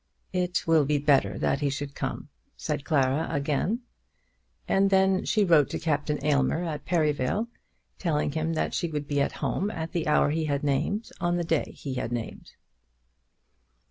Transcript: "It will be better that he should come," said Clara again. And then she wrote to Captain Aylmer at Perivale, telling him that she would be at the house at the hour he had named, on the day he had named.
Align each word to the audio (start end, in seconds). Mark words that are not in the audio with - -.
"It 0.33 0.65
will 0.65 0.83
be 0.83 0.97
better 0.97 1.37
that 1.37 1.59
he 1.59 1.69
should 1.69 1.93
come," 1.93 2.29
said 2.57 2.83
Clara 2.83 3.27
again. 3.29 3.81
And 4.67 4.89
then 4.89 5.25
she 5.25 5.43
wrote 5.45 5.69
to 5.69 5.77
Captain 5.79 6.17
Aylmer 6.25 6.63
at 6.63 6.85
Perivale, 6.87 7.45
telling 7.99 8.31
him 8.31 8.53
that 8.53 8.73
she 8.73 8.87
would 8.87 9.07
be 9.07 9.21
at 9.21 9.29
the 9.33 9.37
house 9.37 9.69
at 9.71 9.91
the 9.91 10.07
hour 10.07 10.31
he 10.31 10.45
had 10.45 10.63
named, 10.63 11.11
on 11.21 11.37
the 11.37 11.43
day 11.43 11.73
he 11.77 11.93
had 12.01 12.11
named. 12.11 12.53